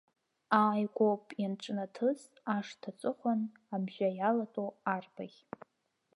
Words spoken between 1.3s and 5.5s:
ианҿнаҭыз, ашҭа аҵыхәан, амжәа иалатәоу арбаӷь.